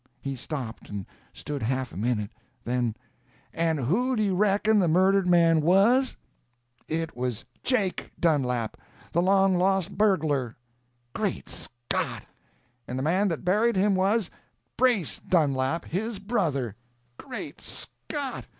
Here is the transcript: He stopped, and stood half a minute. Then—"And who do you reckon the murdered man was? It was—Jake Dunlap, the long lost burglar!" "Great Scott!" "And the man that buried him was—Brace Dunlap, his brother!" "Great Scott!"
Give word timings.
He 0.19 0.35
stopped, 0.35 0.89
and 0.89 1.05
stood 1.31 1.61
half 1.61 1.93
a 1.93 1.95
minute. 1.95 2.31
Then—"And 2.63 3.81
who 3.81 4.15
do 4.15 4.23
you 4.23 4.35
reckon 4.35 4.79
the 4.79 4.87
murdered 4.87 5.27
man 5.27 5.61
was? 5.61 6.17
It 6.87 7.15
was—Jake 7.15 8.11
Dunlap, 8.19 8.77
the 9.11 9.21
long 9.21 9.59
lost 9.59 9.95
burglar!" 9.95 10.55
"Great 11.13 11.47
Scott!" 11.47 12.25
"And 12.87 12.97
the 12.97 13.03
man 13.03 13.27
that 13.27 13.45
buried 13.45 13.75
him 13.75 13.93
was—Brace 13.93 15.19
Dunlap, 15.19 15.85
his 15.85 16.17
brother!" 16.17 16.75
"Great 17.17 17.61
Scott!" 17.61 18.45